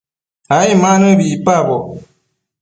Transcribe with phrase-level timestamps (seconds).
[0.57, 1.85] ai ma nëbi icpaboc